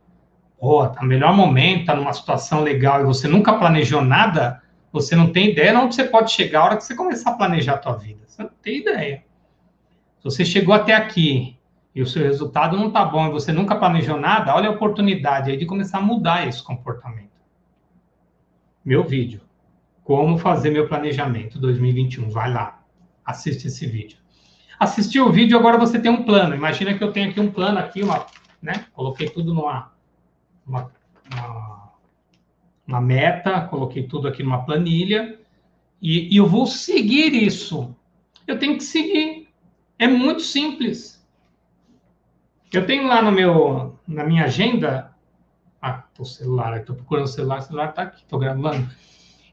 oh, 0.60 0.86
tá 0.86 1.01
no 1.01 1.08
melhor 1.08 1.34
momento, 1.34 1.86
tá 1.88 1.96
numa 1.96 2.13
situação 2.13 2.62
legal 2.62 3.01
e 3.01 3.05
você 3.05 3.27
nunca 3.27 3.53
planejou 3.53 4.03
nada, 4.03 4.62
você 4.91 5.15
não 5.15 5.31
tem 5.31 5.51
ideia 5.51 5.72
de 5.72 5.77
onde 5.77 5.96
você 5.96 6.03
pode 6.03 6.31
chegar 6.31 6.62
a 6.62 6.65
hora 6.65 6.77
que 6.77 6.84
você 6.84 6.96
começar 6.96 7.31
a 7.31 7.38
planejar 7.38 7.75
a 7.75 7.77
tua 7.77 7.93
vida. 7.93 8.22
Você 8.25 8.43
não 8.43 8.50
tem 8.62 8.77
ideia. 8.77 9.24
Se 10.17 10.24
você 10.24 10.43
chegou 10.43 10.74
até 10.74 10.93
aqui 10.93 11.58
e 11.93 12.01
o 12.01 12.08
seu 12.08 12.24
resultado 12.24 12.75
não 12.75 12.88
está 12.88 13.05
bom 13.05 13.27
e 13.27 13.31
você 13.31 13.51
nunca 13.51 13.75
planejou 13.75 14.17
nada, 14.17 14.55
olha 14.55 14.69
a 14.69 14.72
oportunidade 14.72 15.51
aí 15.51 15.58
de 15.58 15.65
começar 15.65 16.00
a 16.00 16.01
mudar 16.01 16.48
esse 16.48 16.63
comportamento. 16.63 17.29
Meu 18.84 19.03
vídeo. 19.03 19.41
Como 20.03 20.38
fazer 20.38 20.72
meu 20.72 20.88
planejamento 20.88 21.60
2021. 21.60 22.29
Vai 22.29 22.51
lá. 22.51 22.81
Assiste 23.24 23.67
esse 23.67 23.86
vídeo. 23.86 24.17
Assistiu 24.79 25.27
o 25.27 25.31
vídeo, 25.31 25.58
agora 25.58 25.77
você 25.77 26.00
tem 26.00 26.10
um 26.10 26.24
plano. 26.24 26.55
Imagina 26.55 26.98
que 26.98 27.03
eu 27.03 27.12
tenho 27.12 27.29
aqui 27.29 27.39
um 27.39 27.51
plano 27.51 27.77
aqui, 27.77 28.01
uma, 28.01 28.25
né? 28.62 28.86
Coloquei 28.93 29.29
tudo 29.29 29.53
numa 29.53 29.91
uma, 30.65 30.89
uma 32.89 33.00
meta, 33.00 33.62
coloquei 33.62 34.03
tudo 34.03 34.27
aqui 34.27 34.41
numa 34.41 34.65
planilha 34.65 35.39
e, 36.01 36.34
e 36.34 36.38
eu 36.38 36.48
vou 36.48 36.65
seguir 36.65 37.34
isso. 37.34 37.96
Eu 38.48 38.58
tenho 38.58 38.77
que 38.77 38.84
seguir. 38.84 39.48
É 39.98 40.08
muito 40.08 40.41
simples. 40.41 41.24
Eu 42.74 42.86
tenho 42.86 43.08
lá 43.08 43.22
no 43.22 43.31
meu, 43.31 44.00
na 44.08 44.24
minha 44.24 44.46
agenda. 44.46 45.13
Ah, 45.81 46.03
o 46.17 46.25
celular, 46.25 46.77
estou 46.77 46.96
procurando 46.96 47.25
o 47.25 47.29
celular, 47.29 47.60
o 47.60 47.62
celular 47.62 47.89
está 47.89 48.01
aqui, 48.03 48.22
estou 48.22 48.39
gravando. 48.39 48.89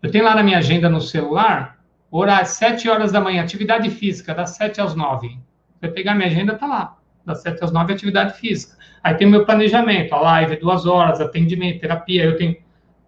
Eu 0.03 0.11
tenho 0.11 0.25
lá 0.25 0.35
na 0.35 0.43
minha 0.43 0.59
agenda 0.59 0.89
no 0.89 1.01
celular, 1.01 1.79
horário, 2.11 2.49
7 2.49 2.89
horas 2.89 3.13
da 3.13 3.21
manhã, 3.21 3.43
atividade 3.43 3.91
física, 3.91 4.35
das 4.35 4.51
7 4.51 4.81
às 4.81 4.95
9. 4.95 5.39
Vai 5.81 5.91
pegar 5.91 6.15
minha 6.15 6.29
agenda, 6.29 6.55
está 6.55 6.67
lá. 6.67 6.99
Das 7.25 7.43
7 7.43 7.63
às 7.65 7.73
9, 7.73 7.93
atividade 7.93 8.39
física. 8.39 8.77
Aí 9.03 9.15
tem 9.15 9.27
o 9.27 9.31
meu 9.31 9.45
planejamento, 9.45 10.15
a 10.15 10.21
live, 10.21 10.57
duas 10.57 10.87
horas, 10.87 11.21
atendimento, 11.21 11.81
terapia. 11.81 12.25
Eu 12.25 12.37
tenho 12.37 12.57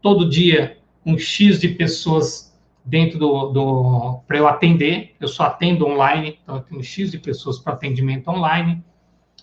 todo 0.01 0.29
dia 0.29 0.79
um 1.05 1.19
X 1.19 1.61
de 1.61 1.69
pessoas 1.69 2.57
dentro 2.85 3.19
do, 3.19 3.49
do 3.49 4.21
para 4.27 4.39
eu 4.39 4.49
atender. 4.49 5.15
Eu 5.21 5.29
só 5.29 5.45
atendo 5.45 5.87
online, 5.87 6.39
então 6.43 6.57
eu 6.57 6.63
tenho 6.63 6.81
um 6.81 6.85
X 6.85 7.11
de 7.11 7.19
pessoas 7.19 7.59
para 7.59 7.75
atendimento 7.75 8.29
online 8.29 8.83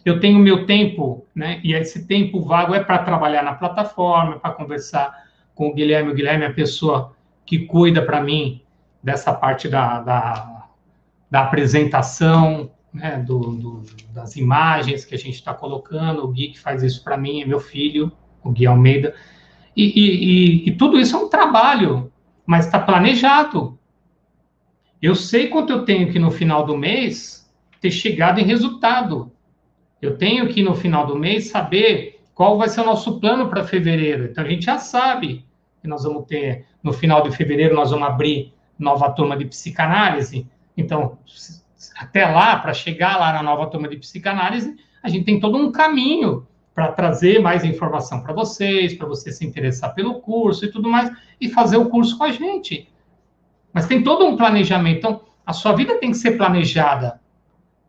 eu 0.05 0.19
tenho 0.19 0.38
meu 0.38 0.67
tempo, 0.67 1.25
né? 1.33 1.59
E 1.63 1.74
esse 1.74 2.05
tempo 2.05 2.39
vago 2.39 2.75
é 2.75 2.83
para 2.83 3.00
trabalhar 3.00 3.41
na 3.41 3.55
plataforma, 3.55 4.39
para 4.39 4.51
conversar 4.51 5.25
com 5.55 5.69
o 5.69 5.74
Guilherme. 5.74 6.12
O 6.12 6.13
Guilherme 6.13 6.45
é 6.45 6.47
a 6.47 6.53
pessoa 6.53 7.15
que 7.43 7.65
cuida 7.65 8.03
para 8.03 8.21
mim 8.21 8.62
dessa 9.01 9.33
parte 9.33 9.67
da, 9.67 10.01
da, 10.01 10.67
da 11.29 11.41
apresentação, 11.41 12.69
né? 12.93 13.17
Do, 13.17 13.39
do, 13.55 13.83
das 14.13 14.35
imagens 14.35 15.03
que 15.03 15.15
a 15.15 15.17
gente 15.17 15.33
está 15.33 15.55
colocando. 15.55 16.24
O 16.24 16.27
Gui 16.27 16.50
que 16.50 16.59
faz 16.59 16.83
isso 16.83 17.03
para 17.03 17.17
mim 17.17 17.41
é 17.41 17.45
meu 17.45 17.59
filho, 17.59 18.12
o 18.43 18.51
Gui 18.51 18.67
Almeida. 18.67 19.15
E, 19.75 19.84
e, 19.84 20.65
e, 20.65 20.70
e 20.70 20.72
tudo 20.72 21.00
isso 21.00 21.15
é 21.15 21.20
um 21.20 21.29
trabalho, 21.29 22.12
mas 22.46 22.65
está 22.65 22.79
planejado. 22.79 23.77
Eu 25.01 25.15
sei 25.15 25.48
quanto 25.48 25.72
eu 25.72 25.84
tenho 25.84 26.12
que 26.12 26.17
no 26.17 26.32
final 26.32 26.65
do 26.65 26.77
mês 26.77 27.51
ter 27.82 27.91
chegado 27.91 28.39
em 28.39 28.46
resultado. 28.46 29.32
Eu 30.01 30.17
tenho 30.17 30.48
que, 30.48 30.63
no 30.63 30.75
final 30.75 31.05
do 31.05 31.17
mês, 31.17 31.50
saber 31.50 32.22
qual 32.34 32.58
vai 32.58 32.67
ser 32.67 32.82
o 32.82 32.86
nosso 32.86 33.20
plano 33.20 33.50
para 33.50 33.63
fevereiro. 33.63 34.25
Então, 34.25 34.44
a 34.44 34.48
gente 34.48 34.65
já 34.65 34.77
sabe 34.77 35.46
que 35.82 35.88
nós 35.88 36.03
vamos 36.03 36.25
ter, 36.25 36.65
no 36.82 36.91
final 36.91 37.22
de 37.22 37.36
fevereiro, 37.36 37.75
nós 37.75 37.91
vamos 37.91 38.08
abrir 38.08 38.53
nova 38.77 39.10
turma 39.12 39.38
de 39.38 39.46
psicanálise. 39.46 40.48
Então, 40.75 41.17
até 41.98 42.25
lá, 42.25 42.58
para 42.58 42.74
chegar 42.74 43.17
lá 43.17 43.32
na 43.32 43.44
nova 43.44 43.67
turma 43.67 43.88
de 43.88 43.98
psicanálise, 43.98 44.75
a 45.01 45.10
gente 45.10 45.25
tem 45.25 45.39
todo 45.39 45.58
um 45.58 45.72
caminho 45.72 46.46
para 46.75 46.91
trazer 46.91 47.39
mais 47.39 47.63
informação 47.63 48.20
para 48.20 48.34
vocês, 48.34 48.94
para 48.94 49.08
você 49.08 49.32
se 49.32 49.46
interessar 49.46 49.96
pelo 49.96 50.15
curso 50.15 50.65
e 50.65 50.72
tudo 50.72 50.89
mais, 50.89 51.10
e 51.39 51.48
fazer 51.48 51.77
o 51.77 51.89
curso 51.89 52.17
com 52.17 52.25
a 52.25 52.32
gente. 52.32 52.89
Mas 53.74 53.88
tem 53.88 54.03
todo 54.03 54.25
um 54.25 54.36
planejamento. 54.36 54.98
Então, 54.98 55.22
a 55.46 55.53
sua 55.53 55.74
vida 55.74 55.98
tem 56.00 56.12
que 56.12 56.17
ser 56.17 56.32
planejada. 56.32 57.22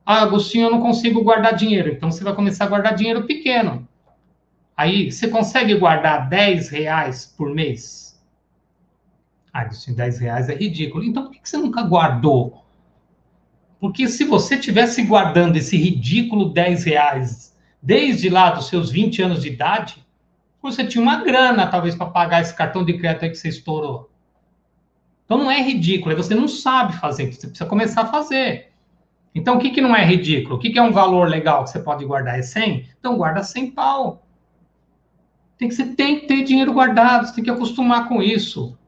Ah, 0.05 0.23
Agostinho, 0.23 0.67
eu 0.67 0.71
não 0.71 0.81
consigo 0.81 1.25
guardar 1.25 1.57
dinheiro. 1.57 1.89
Então 1.89 2.13
você 2.13 2.23
vai 2.23 2.33
começar 2.33 2.67
a 2.67 2.69
guardar 2.69 2.95
dinheiro 2.95 3.25
pequeno. 3.25 3.89
Aí, 4.77 5.11
você 5.11 5.27
consegue 5.27 5.75
guardar 5.75 6.29
10 6.29 6.69
reais 6.69 7.35
por 7.37 7.53
mês? 7.53 8.23
Ah, 9.53 9.63
Agostinho, 9.63 9.97
10 9.97 10.21
reais 10.21 10.49
é 10.49 10.55
ridículo. 10.55 11.03
Então 11.03 11.25
por 11.25 11.33
que 11.33 11.41
você 11.43 11.57
nunca 11.57 11.83
guardou? 11.83 12.63
Porque 13.81 14.07
se 14.07 14.23
você 14.25 14.57
tivesse 14.57 15.03
guardando 15.03 15.57
esse 15.57 15.77
ridículo 15.77 16.51
10 16.51 16.85
reais 16.85 17.56
desde 17.83 18.29
lá 18.29 18.51
dos 18.51 18.69
seus 18.69 18.91
20 18.91 19.23
anos 19.23 19.43
de 19.43 19.49
idade, 19.49 20.07
você 20.61 20.85
tinha 20.85 21.03
uma 21.03 21.23
grana, 21.23 21.67
talvez, 21.67 21.95
para 21.95 22.07
pagar 22.07 22.43
esse 22.43 22.55
cartão 22.55 22.85
de 22.85 22.99
crédito 22.99 23.25
aí 23.25 23.31
que 23.31 23.37
você 23.37 23.49
estourou. 23.49 24.11
Então 25.25 25.39
não 25.39 25.51
é 25.51 25.61
ridículo, 25.61 26.17
você 26.17 26.35
não 26.35 26.49
sabe 26.49 26.97
fazer, 26.97 27.33
você 27.33 27.49
precisa 27.49 27.69
começar 27.69 28.03
a 28.03 28.07
fazer. 28.07 28.73
Então, 29.37 29.57
o 29.57 29.59
que, 29.59 29.71
que 29.71 29.83
não 29.83 29.95
é 29.95 30.03
ridículo? 30.03 30.57
O 30.57 30.59
que, 30.59 30.71
que 30.71 30.79
é 30.79 30.83
um 30.83 30.93
valor 30.93 31.29
legal 31.29 31.63
que 31.63 31.69
você 31.69 31.79
pode 31.79 32.03
guardar? 32.07 32.39
É 32.39 32.43
100? 32.43 32.89
Então, 32.99 33.19
guarda 33.19 33.43
100 33.43 33.71
pau. 33.73 34.27
Tem 35.59 35.69
que, 35.69 35.75
você 35.75 35.85
tem 35.95 36.21
que 36.21 36.27
ter 36.27 36.43
dinheiro 36.43 36.73
guardado, 36.73 37.27
você 37.27 37.35
tem 37.35 37.45
que 37.45 37.51
acostumar 37.51 38.09
com 38.09 38.23
isso. 38.23 38.79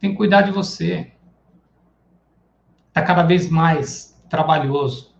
Tem 0.00 0.10
que 0.10 0.16
cuidar 0.16 0.40
de 0.40 0.52
você. 0.52 1.12
Está 2.88 3.02
cada 3.02 3.24
vez 3.24 3.50
mais 3.50 4.18
trabalhoso. 4.30 5.11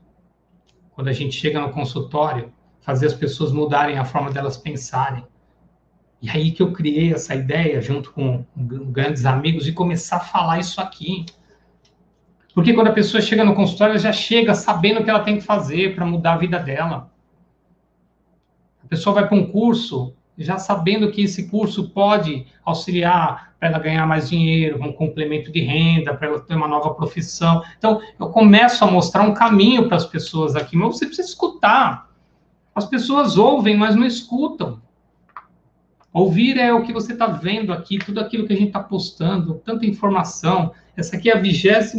Quando 0.94 1.08
a 1.08 1.12
gente 1.12 1.34
chega 1.34 1.61
no 1.61 1.72
consultório, 1.72 2.52
fazer 2.80 3.06
as 3.06 3.14
pessoas 3.14 3.52
mudarem 3.52 3.99
a 3.99 4.04
forma 4.04 4.30
delas 4.30 4.56
pensarem. 4.56 5.25
E 6.20 6.30
aí 6.30 6.52
que 6.52 6.62
eu 6.62 6.72
criei 6.72 7.12
essa 7.12 7.34
ideia, 7.34 7.80
junto 7.80 8.12
com 8.12 8.44
grandes 8.56 9.25
amigos, 9.25 9.64
de 9.64 9.72
começar 9.72 10.16
a 10.16 10.20
falar 10.20 10.58
isso 10.61 10.80
aqui. 10.80 11.26
Porque 12.54 12.75
quando 12.75 12.88
a 12.88 12.92
pessoa 12.92 13.20
chega 13.20 13.44
no 13.44 13.54
consultório, 13.54 13.92
ela 13.92 13.99
já 13.99 14.12
chega 14.12 14.54
sabendo 14.54 15.00
o 15.00 15.04
que 15.04 15.11
ela 15.11 15.25
tem 15.25 15.37
que 15.37 15.42
fazer 15.42 15.94
para 15.94 16.06
mudar 16.06 16.34
a 16.34 16.38
vida 16.38 16.58
dela. 16.58 17.11
A 18.84 18.87
pessoa 18.87 19.14
vai 19.14 19.26
para 19.26 19.37
um 19.37 19.50
curso 19.50 20.14
já 20.37 20.59
sabendo 20.59 21.11
que 21.11 21.23
esse 21.23 21.49
curso 21.49 21.91
pode 21.91 22.47
auxiliar 22.65 23.53
para 23.59 23.69
ela 23.69 23.79
ganhar 23.79 24.07
mais 24.07 24.29
dinheiro, 24.29 24.83
um 24.83 24.93
complemento 24.93 25.53
de 25.53 25.61
renda, 25.61 26.15
para 26.15 26.29
ela 26.29 26.41
ter 26.41 26.55
uma 26.55 26.67
nova 26.67 26.95
profissão. 26.95 27.62
Então, 27.79 28.01
eu 28.19 28.29
começo 28.29 28.83
a 28.85 28.91
mostrar 28.91 29.23
um 29.23 29.35
caminho 29.35 29.87
para 29.87 29.97
as 29.97 30.07
pessoas 30.07 30.57
aqui, 30.57 30.77
mas 30.77 30.97
você 30.97 31.07
precisa 31.07 31.29
escutar. 31.29 32.11
As 32.75 32.87
pessoas 32.87 33.37
ouvem, 33.37 33.77
mas 33.77 33.95
não 33.95 34.05
escutam. 34.05 34.81
Ouvir 36.12 36.59
é 36.59 36.73
o 36.73 36.83
que 36.83 36.93
você 36.93 37.12
está 37.12 37.27
vendo 37.27 37.73
aqui, 37.73 37.99
tudo 37.99 38.21
aquilo 38.21 38.47
que 38.47 38.53
a 38.53 38.57
gente 38.57 38.69
está 38.69 38.81
postando, 38.81 39.55
tanta 39.65 39.87
informação. 39.87 40.73
Essa 40.97 41.17
aqui 41.17 41.31
é 41.31 41.37
a 41.37 41.41
23 41.41 41.95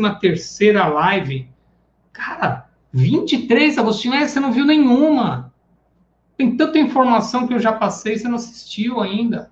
live. 0.94 1.48
Cara, 2.12 2.70
23, 2.92 3.78
Agostinho, 3.78 4.14
é, 4.14 4.28
você 4.28 4.40
não 4.40 4.52
viu 4.52 4.66
nenhuma. 4.66 5.53
Tem 6.38 6.58
tanta 6.58 6.80
informação 6.80 7.48
que 7.48 7.54
eu 7.54 7.60
já 7.60 7.74
passei, 7.74 8.18
você 8.18 8.28
não 8.28 8.36
assistiu 8.36 9.00
ainda. 9.00 9.52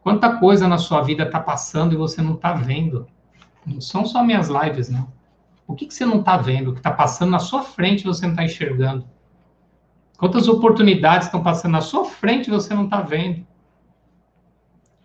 Quanta 0.00 0.36
coisa 0.38 0.66
na 0.66 0.78
sua 0.78 1.02
vida 1.02 1.24
está 1.24 1.40
passando 1.40 1.92
e 1.92 1.96
você 1.96 2.22
não 2.22 2.34
está 2.34 2.54
vendo. 2.54 3.06
Não 3.66 3.80
são 3.80 4.06
só 4.06 4.22
minhas 4.22 4.48
lives, 4.48 4.88
não. 4.88 5.12
O 5.66 5.74
que, 5.74 5.86
que 5.86 5.92
você 5.92 6.06
não 6.06 6.20
está 6.20 6.36
vendo? 6.38 6.70
O 6.70 6.72
que 6.72 6.80
está 6.80 6.90
passando 6.90 7.30
na 7.30 7.38
sua 7.38 7.62
frente 7.62 8.04
você 8.04 8.24
não 8.24 8.32
está 8.32 8.44
enxergando? 8.44 9.06
Quantas 10.16 10.48
oportunidades 10.48 11.26
estão 11.26 11.42
passando 11.42 11.72
na 11.72 11.80
sua 11.80 12.04
frente 12.04 12.50
você 12.50 12.74
não 12.74 12.84
está 12.84 13.02
vendo? 13.02 13.46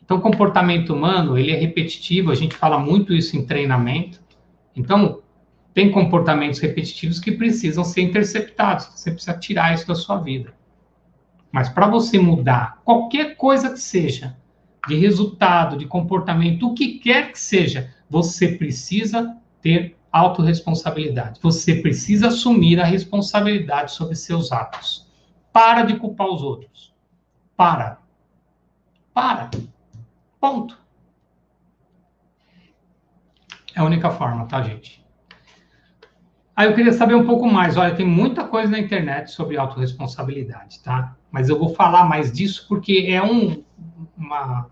Então, 0.03 0.17
o 0.17 0.21
comportamento 0.21 0.93
humano, 0.93 1.37
ele 1.37 1.51
é 1.51 1.55
repetitivo, 1.55 2.31
a 2.31 2.35
gente 2.35 2.55
fala 2.55 2.77
muito 2.77 3.13
isso 3.13 3.37
em 3.37 3.45
treinamento. 3.45 4.21
Então, 4.75 5.22
tem 5.73 5.91
comportamentos 5.91 6.59
repetitivos 6.59 7.19
que 7.19 7.31
precisam 7.31 7.83
ser 7.83 8.01
interceptados. 8.01 8.85
Você 8.93 9.11
precisa 9.11 9.37
tirar 9.37 9.73
isso 9.73 9.87
da 9.87 9.95
sua 9.95 10.17
vida. 10.17 10.53
Mas 11.51 11.69
para 11.69 11.87
você 11.87 12.19
mudar 12.19 12.81
qualquer 12.83 13.35
coisa 13.35 13.71
que 13.71 13.79
seja, 13.79 14.37
de 14.87 14.95
resultado, 14.95 15.77
de 15.77 15.85
comportamento, 15.85 16.67
o 16.67 16.73
que 16.73 16.99
quer 16.99 17.31
que 17.31 17.39
seja, 17.39 17.93
você 18.09 18.49
precisa 18.49 19.37
ter 19.61 19.97
autorresponsabilidade. 20.11 21.39
Você 21.41 21.75
precisa 21.75 22.27
assumir 22.27 22.79
a 22.79 22.85
responsabilidade 22.85 23.93
sobre 23.93 24.15
seus 24.15 24.51
atos. 24.51 25.07
Para 25.51 25.83
de 25.83 25.95
culpar 25.97 26.27
os 26.27 26.43
outros. 26.43 26.93
Para. 27.55 27.99
Para. 29.13 29.49
Ponto. 30.39 30.77
É 33.75 33.79
a 33.79 33.83
única 33.83 34.11
forma, 34.11 34.45
tá, 34.45 34.61
gente? 34.61 35.02
Aí 36.55 36.67
eu 36.67 36.75
queria 36.75 36.93
saber 36.93 37.15
um 37.15 37.25
pouco 37.25 37.47
mais. 37.47 37.77
Olha, 37.77 37.95
tem 37.95 38.05
muita 38.05 38.43
coisa 38.43 38.69
na 38.69 38.79
internet 38.79 39.31
sobre 39.31 39.57
autorresponsabilidade, 39.57 40.79
tá? 40.81 41.15
Mas 41.31 41.49
eu 41.49 41.57
vou 41.57 41.73
falar 41.73 42.05
mais 42.05 42.31
disso 42.31 42.65
porque 42.69 43.07
é 43.09 43.23
um, 43.23 43.63
uma, 44.15 44.67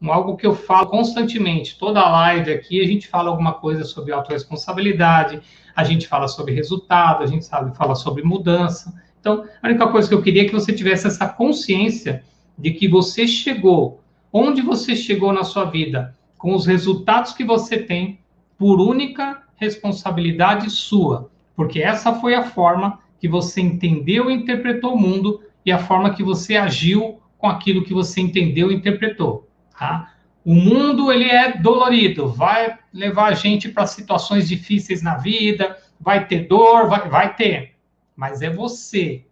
um 0.00 0.12
algo 0.12 0.36
que 0.36 0.46
eu 0.46 0.54
falo 0.54 0.88
constantemente. 0.88 1.78
Toda 1.78 2.06
live 2.06 2.52
aqui 2.52 2.82
a 2.82 2.86
gente 2.86 3.08
fala 3.08 3.30
alguma 3.30 3.54
coisa 3.54 3.84
sobre 3.84 4.12
autorresponsabilidade, 4.12 5.40
a 5.74 5.84
gente 5.84 6.06
fala 6.06 6.28
sobre 6.28 6.52
resultado, 6.52 7.24
a 7.24 7.26
gente 7.26 7.46
sabe, 7.46 7.74
fala 7.74 7.94
sobre 7.94 8.22
mudança. 8.22 8.92
Então, 9.18 9.44
a 9.62 9.68
única 9.68 9.88
coisa 9.88 10.08
que 10.08 10.14
eu 10.14 10.22
queria 10.22 10.42
é 10.42 10.44
que 10.44 10.52
você 10.52 10.72
tivesse 10.72 11.06
essa 11.06 11.26
consciência 11.26 12.22
de 12.58 12.72
que 12.72 12.86
você 12.86 13.26
chegou, 13.26 14.02
onde 14.30 14.60
você 14.60 14.94
chegou 14.94 15.32
na 15.32 15.44
sua 15.44 15.64
vida, 15.64 16.14
com 16.36 16.54
os 16.54 16.66
resultados 16.66 17.32
que 17.32 17.42
você 17.42 17.78
tem, 17.78 18.20
por 18.58 18.80
única 18.80 19.45
responsabilidade 19.56 20.70
sua, 20.70 21.30
porque 21.54 21.80
essa 21.80 22.14
foi 22.14 22.34
a 22.34 22.44
forma 22.44 23.00
que 23.18 23.28
você 23.28 23.60
entendeu 23.60 24.30
e 24.30 24.34
interpretou 24.34 24.94
o 24.94 24.98
mundo 24.98 25.42
e 25.64 25.72
a 25.72 25.78
forma 25.78 26.14
que 26.14 26.22
você 26.22 26.56
agiu 26.56 27.20
com 27.38 27.48
aquilo 27.48 27.84
que 27.84 27.94
você 27.94 28.20
entendeu 28.20 28.70
e 28.70 28.74
interpretou, 28.74 29.48
tá? 29.76 30.12
O 30.44 30.54
mundo 30.54 31.10
ele 31.10 31.28
é 31.28 31.58
dolorido, 31.58 32.28
vai 32.28 32.78
levar 32.92 33.26
a 33.26 33.34
gente 33.34 33.68
para 33.68 33.86
situações 33.86 34.48
difíceis 34.48 35.02
na 35.02 35.16
vida, 35.16 35.76
vai 35.98 36.26
ter 36.26 36.46
dor, 36.46 36.88
vai, 36.88 37.08
vai 37.08 37.34
ter, 37.34 37.74
mas 38.14 38.42
é 38.42 38.50
você. 38.50 39.24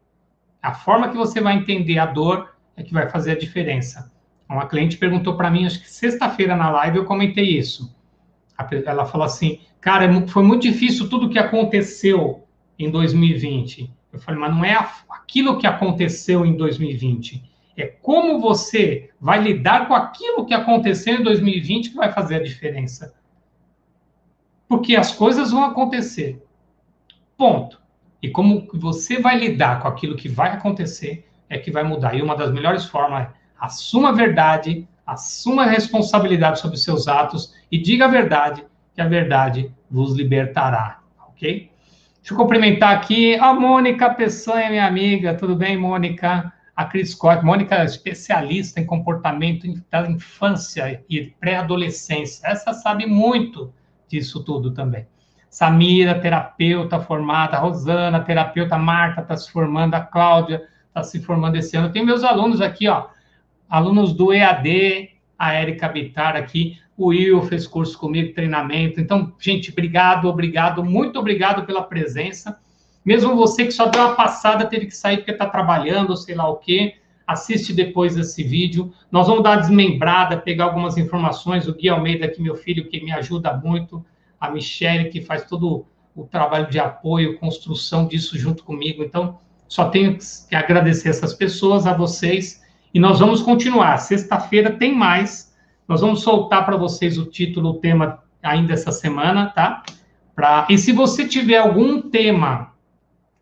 A 0.61 0.75
forma 0.75 1.09
que 1.09 1.17
você 1.17 1.41
vai 1.41 1.55
entender 1.55 1.99
a 1.99 2.07
dor 2.07 2.55
é 2.77 2.83
que 2.83 2.93
vai 2.93 3.09
fazer 3.09 3.33
a 3.33 3.39
diferença. 3.39 4.13
Uma 4.49 4.67
cliente 4.67 4.97
perguntou 4.97 5.37
para 5.37 5.51
mim, 5.51 5.67
acho 5.67 5.81
que 5.81 5.91
sexta-feira 5.91 6.57
na 6.57 6.71
live 6.71 6.99
eu 6.99 7.05
comentei 7.05 7.59
isso. 7.59 7.94
Ela 8.87 9.07
falou 9.07 9.27
assim: 9.27 9.61
Cara, 9.81 10.05
é 10.05 10.27
foi 10.29 10.43
muito 10.43 10.63
difícil 10.63 11.09
tudo 11.09 11.29
que 11.29 11.39
aconteceu 11.39 12.45
em 12.79 12.91
2020. 12.91 13.93
Eu 14.13 14.19
falei, 14.19 14.41
mas 14.41 14.55
não 14.55 14.65
é 14.65 14.75
aquilo 15.09 15.59
que 15.59 15.67
aconteceu 15.67 16.47
em 16.47 16.57
2020. 16.57 17.43
É 17.77 17.87
como 17.87 18.41
você 18.41 19.11
vai 19.21 19.43
lidar 19.43 19.89
com 19.89 19.95
aquilo 19.95 20.47
que 20.47 20.55
aconteceu 20.55 21.21
em 21.21 21.23
2020 21.23 21.91
que 21.91 21.97
vai 21.97 22.13
fazer 22.13 22.37
a 22.37 22.43
diferença. 22.43 23.15
Porque 24.69 24.95
as 24.95 25.13
coisas 25.13 25.51
vão 25.51 25.65
acontecer. 25.65 26.43
Ponto. 27.37 27.81
E 28.23 28.31
como 28.31 28.67
você 28.73 29.21
vai 29.21 29.39
lidar 29.39 29.83
com 29.83 29.89
aquilo 29.89 30.17
que 30.17 30.29
vai 30.29 30.53
acontecer 30.53 31.29
é 31.49 31.59
que 31.59 31.71
vai 31.71 31.83
mudar. 31.83 32.15
E 32.15 32.23
uma 32.23 32.37
das 32.37 32.53
melhores 32.53 32.85
formas 32.85 33.25
é 33.25 33.31
assuma 33.59 34.11
a 34.11 34.13
verdade, 34.13 34.89
assuma 35.07 35.63
a 35.65 35.67
responsabilidade 35.67 36.61
sobre 36.61 36.77
os 36.77 36.83
seus 36.83 37.09
atos 37.09 37.55
e 37.71 37.79
diga 37.79 38.07
a 38.07 38.09
verdade 38.09 38.65
que 38.95 39.01
a 39.01 39.09
verdade 39.09 39.73
vos 39.91 40.15
libertará, 40.15 41.01
ok? 41.29 41.71
Deixa 42.25 42.33
eu 42.33 42.39
cumprimentar 42.39 42.97
aqui 42.97 43.35
a 43.35 43.53
Mônica 43.53 44.09
Peçanha, 44.15 44.71
minha 44.71 44.87
amiga. 44.87 45.35
Tudo 45.35 45.55
bem, 45.55 45.77
Mônica? 45.77 46.51
A 46.75 46.87
Cris 46.87 47.11
Scott. 47.11 47.45
Mônica 47.45 47.75
é 47.75 47.85
especialista 47.85 48.81
em 48.81 48.87
comportamento 48.87 49.67
da 49.91 50.09
infância 50.09 51.05
e 51.09 51.21
pré-adolescência. 51.39 52.47
Essa 52.47 52.73
sabe 52.73 53.05
muito 53.05 53.75
disso 54.09 54.43
tudo 54.43 54.71
também. 54.71 55.07
Samira, 55.51 56.19
terapeuta 56.19 56.99
formada. 56.99 57.59
Rosana, 57.59 58.21
terapeuta. 58.21 58.79
Marta 58.79 59.21
está 59.21 59.37
se 59.37 59.53
formando. 59.53 59.95
A 59.95 60.01
Cláudia 60.01 60.67
está 60.89 61.03
se 61.03 61.21
formando 61.21 61.57
esse 61.57 61.77
ano. 61.77 61.93
Tem 61.93 62.05
meus 62.05 62.25
alunos 62.25 62.63
aqui, 62.63 62.89
ó. 62.89 63.09
Alunos 63.75 64.13
do 64.13 64.33
EAD, 64.33 65.11
a 65.37 65.53
Érica 65.53 65.89
Bitar 65.89 66.37
aqui. 66.37 66.79
O 66.97 67.07
Will 67.07 67.43
fez 67.43 67.67
curso 67.67 67.99
comigo, 67.99 68.33
treinamento. 68.33 69.01
Então, 69.01 69.35
gente, 69.37 69.73
obrigado, 69.73 70.29
obrigado, 70.29 70.85
muito 70.85 71.19
obrigado 71.19 71.67
pela 71.67 71.83
presença. 71.83 72.57
Mesmo 73.05 73.35
você 73.35 73.65
que 73.65 73.73
só 73.73 73.87
deu 73.87 74.01
uma 74.01 74.15
passada, 74.15 74.67
teve 74.67 74.87
que 74.87 74.97
sair 74.97 75.17
porque 75.17 75.33
está 75.33 75.47
trabalhando, 75.47 76.11
ou 76.11 76.17
sei 76.17 76.37
lá 76.37 76.49
o 76.49 76.59
quê, 76.59 76.95
assiste 77.27 77.73
depois 77.73 78.17
esse 78.17 78.45
vídeo. 78.45 78.93
Nós 79.11 79.27
vamos 79.27 79.43
dar 79.43 79.57
uma 79.57 79.63
desmembrada, 79.63 80.37
pegar 80.37 80.67
algumas 80.67 80.97
informações. 80.97 81.67
O 81.67 81.75
Gui 81.75 81.89
Almeida, 81.89 82.27
aqui, 82.27 82.41
meu 82.41 82.55
filho, 82.55 82.89
que 82.89 83.05
me 83.05 83.11
ajuda 83.11 83.57
muito. 83.57 84.07
A 84.41 84.53
Michelle, 84.53 85.11
que 85.11 85.21
faz 85.21 85.47
todo 85.47 85.85
o 86.15 86.23
trabalho 86.23 86.71
de 86.71 86.79
apoio, 86.79 87.41
construção 87.41 88.07
disso 88.07 88.39
junto 88.39 88.63
comigo. 88.63 89.03
Então, 89.03 89.41
só 89.67 89.91
tenho 89.91 90.17
que 90.17 90.55
agradecer 90.55 91.09
essas 91.09 91.35
pessoas, 91.35 91.89
a 91.89 91.93
vocês. 91.93 92.63
E 92.95 93.01
nós 93.01 93.19
vamos 93.19 93.43
continuar. 93.43 93.99
Sexta-feira 93.99 94.71
tem 94.71 94.95
mais 94.95 95.53
nós 95.87 96.01
vamos 96.01 96.23
soltar 96.23 96.65
para 96.65 96.77
vocês 96.77 97.19
o 97.19 97.27
título, 97.27 97.71
o 97.71 97.75
tema 97.75 98.23
ainda 98.43 98.73
essa 98.73 98.91
semana, 98.91 99.51
tá? 99.51 99.83
Pra... 100.35 100.67
E 100.71 100.79
se 100.79 100.93
você 100.93 101.27
tiver 101.27 101.59
algum 101.59 102.01
tema 102.01 102.73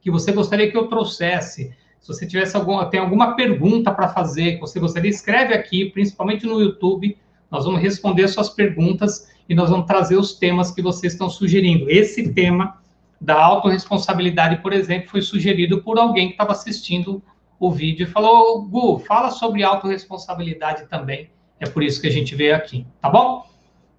que 0.00 0.10
você 0.10 0.32
gostaria 0.32 0.70
que 0.70 0.76
eu 0.76 0.88
trouxesse, 0.88 1.72
se 2.00 2.08
você 2.08 2.26
tivesse 2.26 2.56
algum, 2.56 2.84
tem 2.86 2.98
alguma 2.98 3.36
pergunta 3.36 3.92
para 3.92 4.08
fazer, 4.08 4.54
que 4.54 4.60
você 4.60 4.80
gostaria, 4.80 5.10
escreve 5.10 5.54
aqui, 5.54 5.90
principalmente 5.90 6.44
no 6.44 6.60
YouTube. 6.60 7.16
Nós 7.48 7.64
vamos 7.64 7.80
responder 7.80 8.26
suas 8.26 8.48
perguntas 8.48 9.30
e 9.48 9.54
nós 9.54 9.70
vamos 9.70 9.86
trazer 9.86 10.16
os 10.16 10.34
temas 10.34 10.72
que 10.72 10.82
vocês 10.82 11.12
estão 11.12 11.30
sugerindo. 11.30 11.88
Esse 11.88 12.32
tema 12.32 12.78
da 13.20 13.40
autorresponsabilidade, 13.40 14.56
por 14.56 14.72
exemplo, 14.72 15.10
foi 15.10 15.22
sugerido 15.22 15.80
por 15.80 15.96
alguém 15.96 16.26
que 16.26 16.34
estava 16.34 16.50
assistindo 16.50 17.22
o 17.62 17.70
vídeo 17.70 18.04
e 18.04 18.10
falou: 18.10 18.66
Gu, 18.66 18.98
fala 18.98 19.30
sobre 19.30 19.62
autorresponsabilidade 19.62 20.86
também. 20.88 21.30
É 21.60 21.68
por 21.68 21.82
isso 21.84 22.00
que 22.00 22.08
a 22.08 22.10
gente 22.10 22.34
veio 22.34 22.56
aqui, 22.56 22.84
tá 23.00 23.08
bom? 23.08 23.46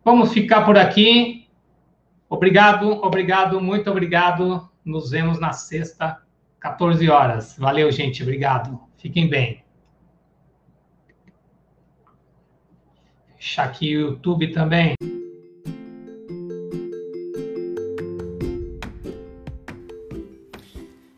Vamos 0.03 0.33
ficar 0.33 0.65
por 0.65 0.77
aqui. 0.77 1.47
Obrigado, 2.29 2.89
obrigado, 3.01 3.61
muito 3.61 3.89
obrigado. 3.89 4.69
Nos 4.83 5.11
vemos 5.11 5.39
na 5.39 5.53
sexta, 5.53 6.21
14 6.59 7.09
horas. 7.09 7.55
Valeu, 7.57 7.89
gente. 7.89 8.21
Obrigado. 8.21 8.81
Fiquem 8.97 9.29
bem. 9.29 9.63
Fechar 13.37 13.63
aqui 13.63 13.95
o 13.95 14.09
YouTube 14.09 14.51
também. 14.51 14.93